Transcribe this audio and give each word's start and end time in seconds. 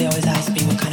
They 0.00 0.06
always 0.06 0.24
ask 0.24 0.50
me 0.54 0.62
what 0.62 0.78
kind. 0.78 0.89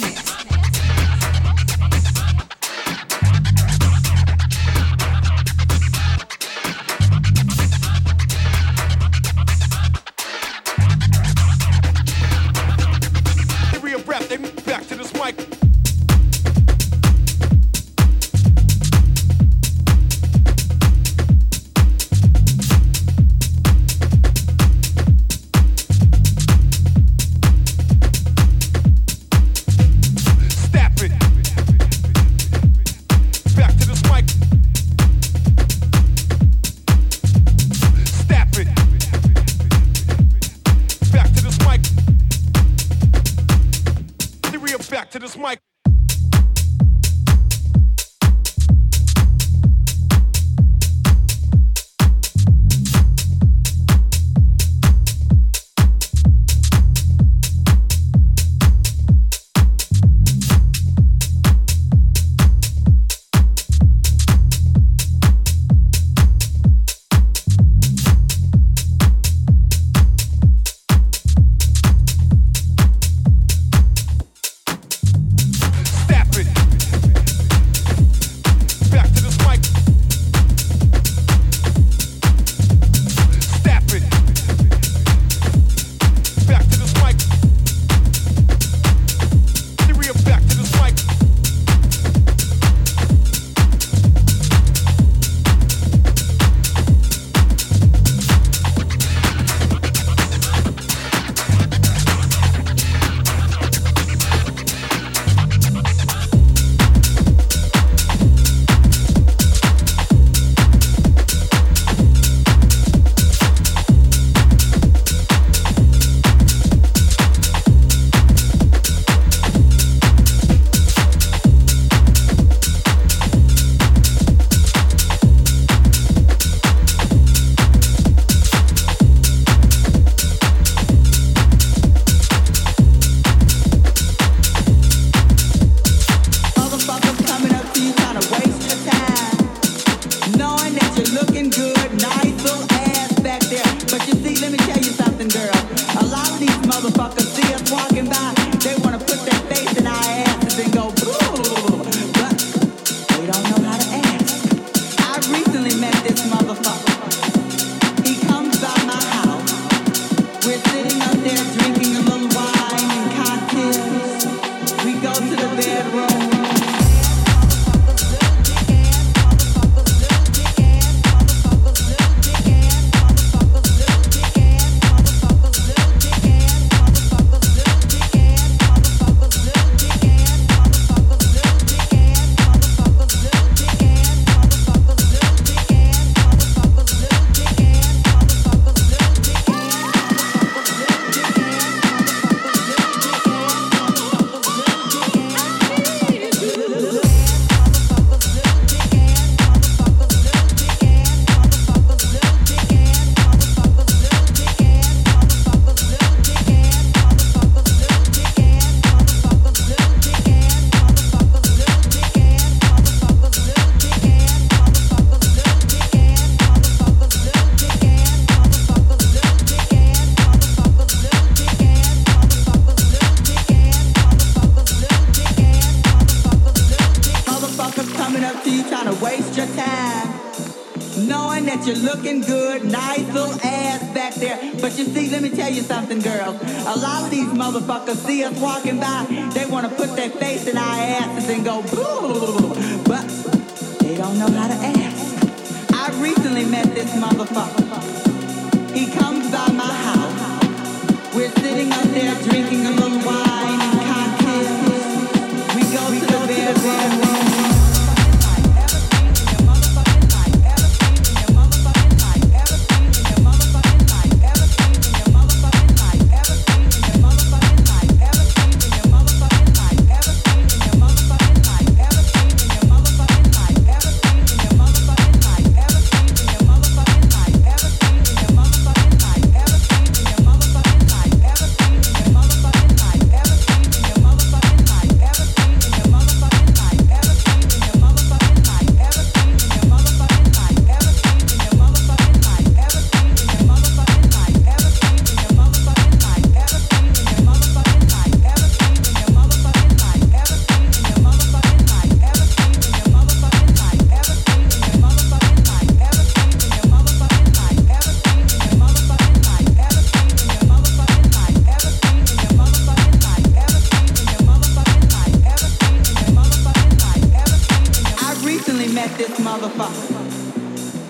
money. 0.00 0.55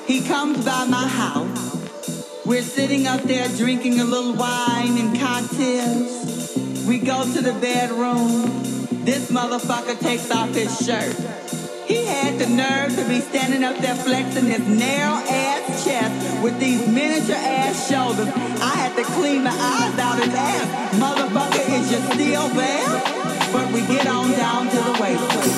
He 0.07 0.21
comes 0.21 0.65
by 0.65 0.85
my 0.85 1.09
house. 1.09 2.45
We're 2.45 2.63
sitting 2.63 3.09
up 3.09 3.23
there 3.23 3.49
drinking 3.57 3.99
a 3.99 4.05
little 4.05 4.35
wine 4.35 4.97
and 4.99 5.19
cocktails. 5.19 6.57
We 6.87 7.01
go 7.01 7.25
to 7.25 7.43
the 7.43 7.53
bedroom. 7.55 8.63
This 9.05 9.33
motherfucker 9.33 9.99
takes 9.99 10.31
off 10.31 10.55
his 10.55 10.79
shirt. 10.79 11.13
He 11.89 12.05
had 12.05 12.39
the 12.39 12.47
nerve 12.47 12.95
to 12.95 13.05
be 13.09 13.21
standing 13.21 13.65
up 13.65 13.79
there 13.79 13.97
flexing 13.97 14.47
his 14.47 14.61
narrow 14.61 15.17
ass 15.29 15.85
chest 15.85 16.43
with 16.43 16.57
these 16.61 16.87
miniature 16.87 17.35
ass 17.35 17.89
shoulders. 17.89 18.29
I 18.29 18.75
had 18.77 18.95
to 18.95 19.03
clean 19.15 19.43
my 19.43 19.51
eyes 19.51 19.99
out 19.99 20.23
his 20.23 20.33
ass. 20.33 20.95
Motherfucker, 20.95 21.69
is 21.81 21.91
you 21.91 21.99
still 22.15 22.49
there? 22.51 23.03
But 23.53 23.73
we 23.73 23.81
get 23.93 24.07
on 24.07 24.31
down 24.31 24.69
to 24.69 24.77
the 24.77 24.99
waist. 25.03 25.56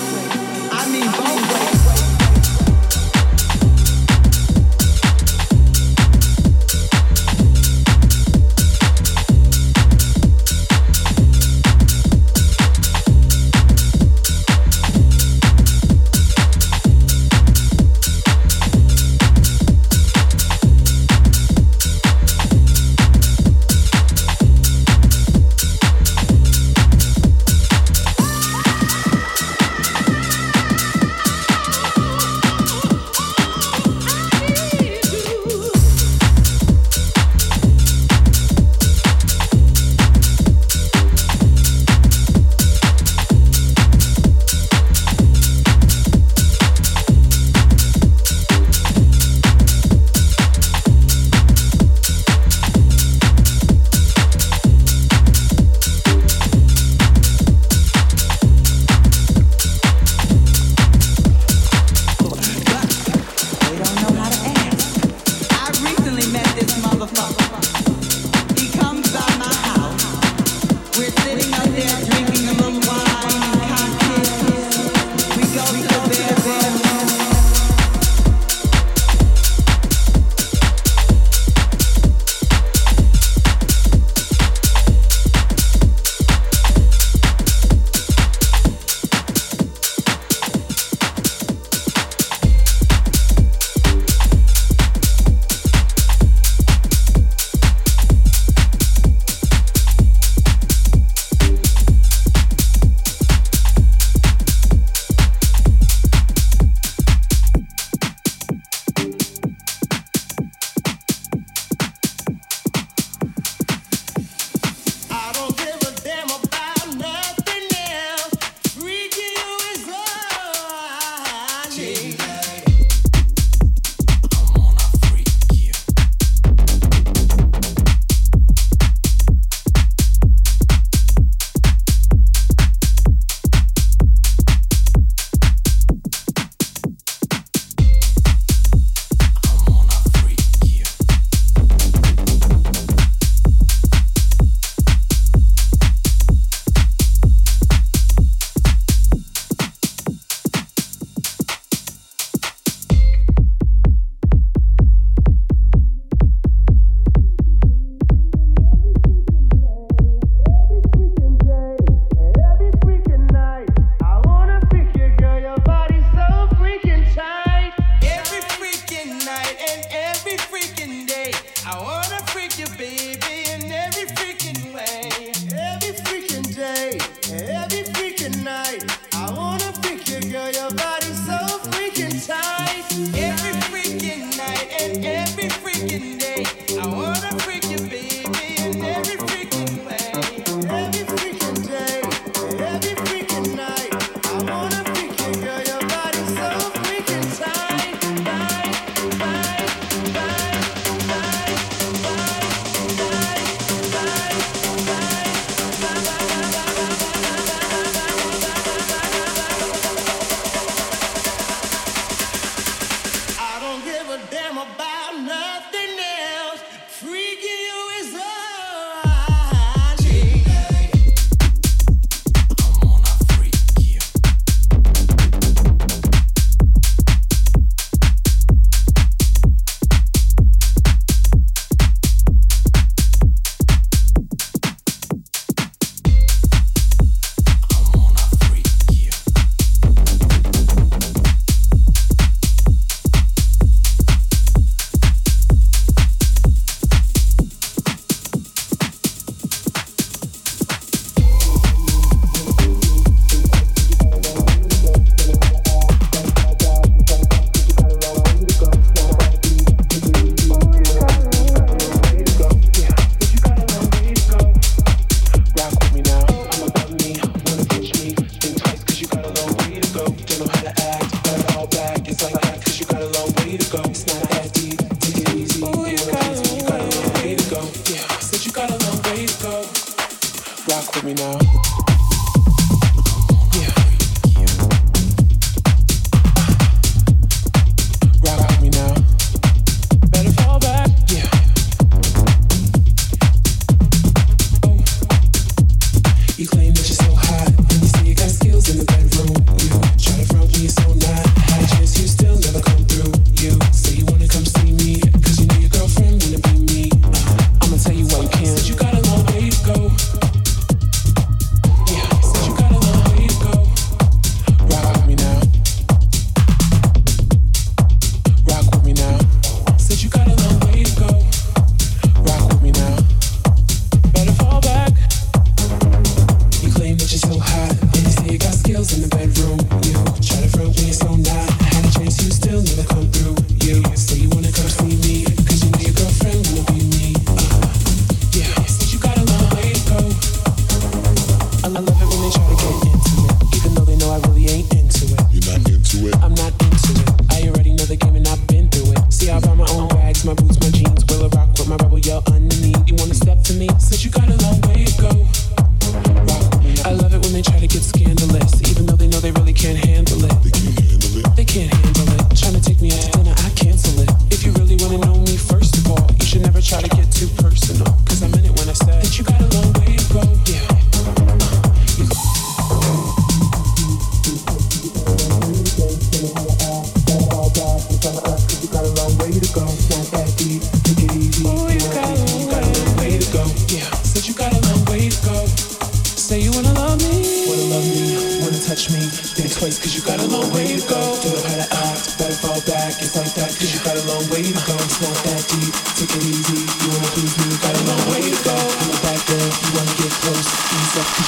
ahora 186.95 187.38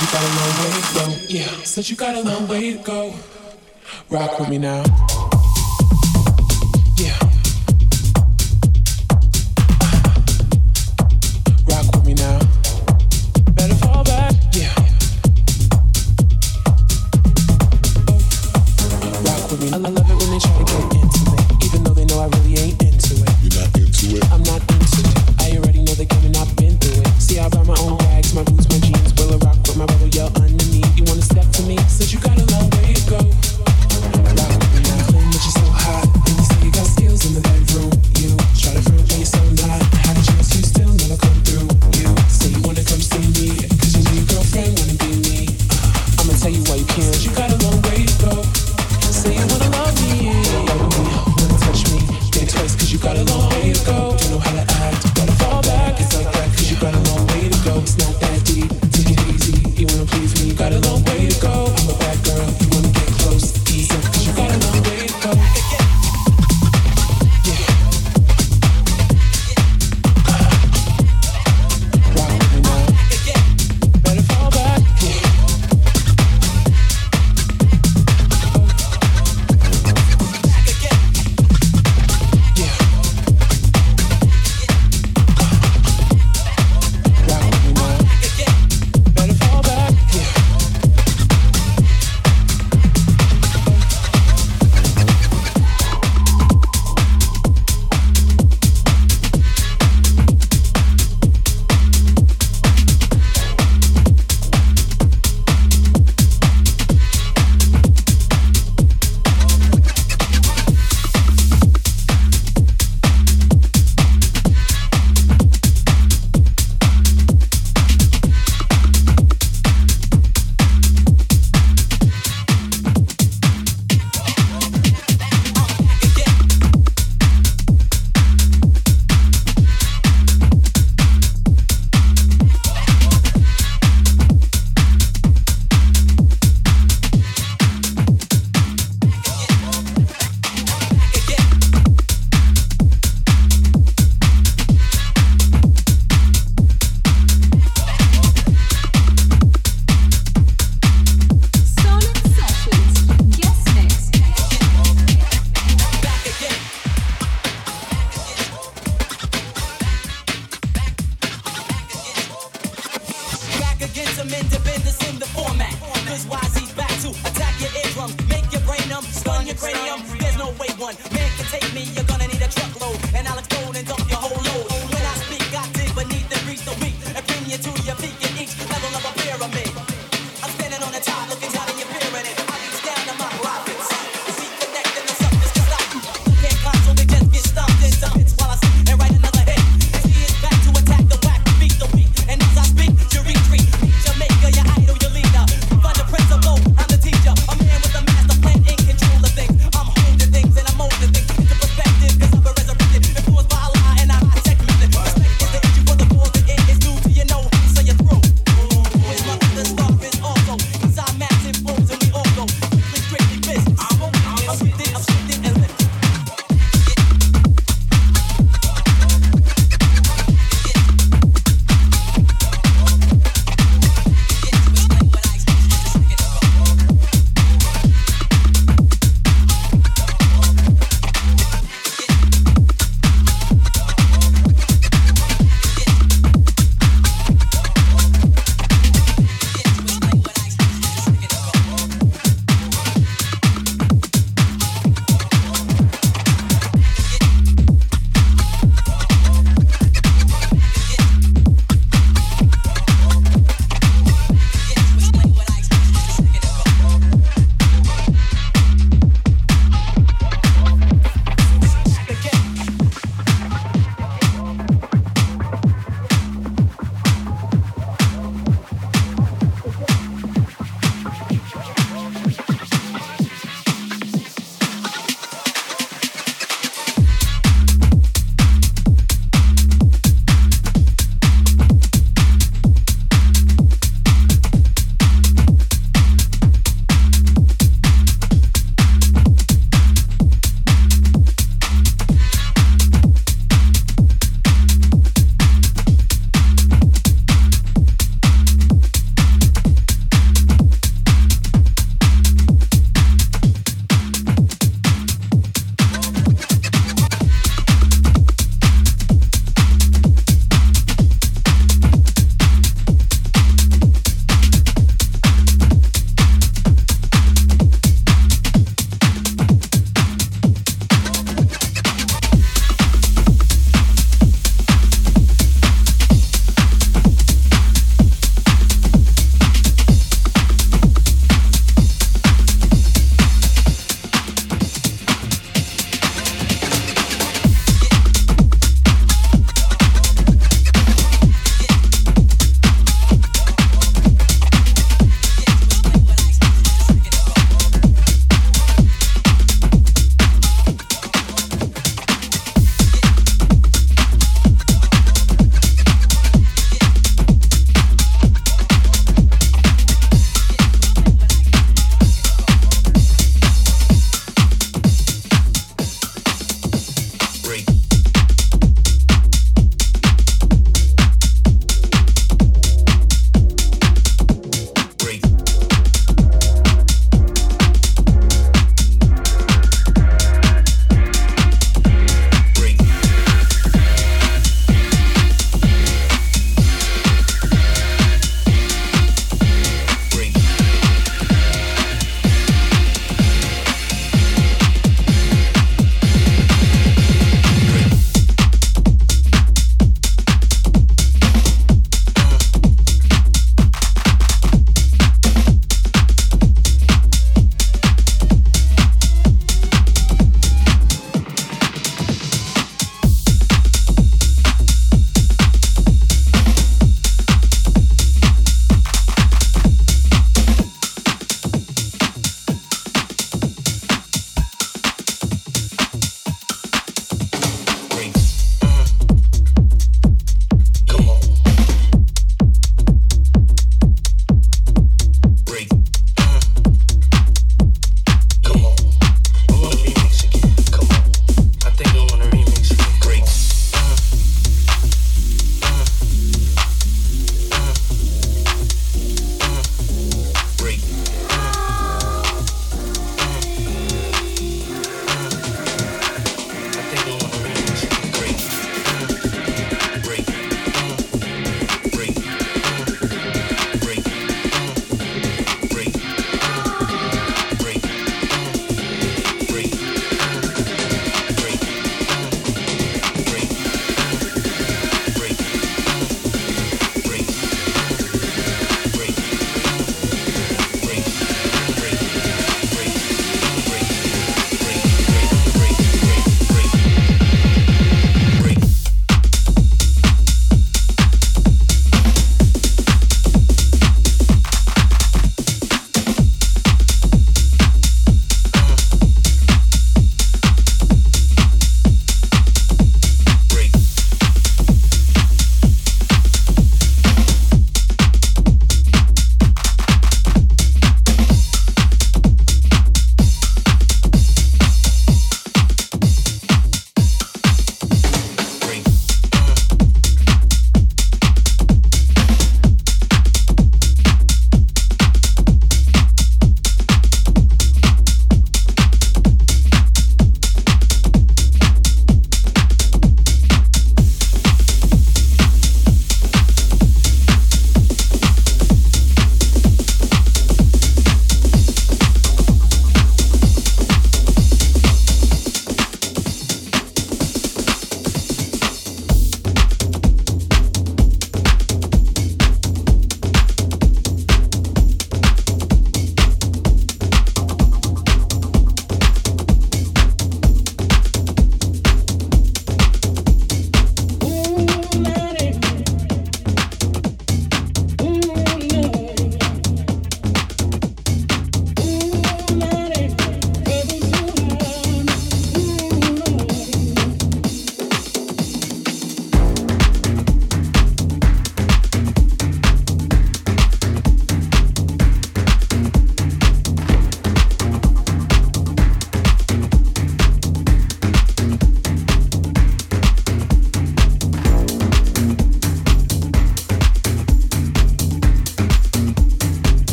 you 0.00 0.06
got 0.06 0.22
a 0.22 0.32
long 0.40 0.54
way 0.60 0.70
to 0.80 0.94
go. 0.94 1.26
Yeah, 1.28 1.62
said 1.64 1.90
you 1.90 1.96
got 1.96 2.14
a 2.14 2.22
long 2.22 2.48
way 2.48 2.72
to 2.72 2.82
go. 2.82 3.14
Rock 4.08 4.38
with 4.38 4.48
me 4.48 4.58
now. 4.58 4.82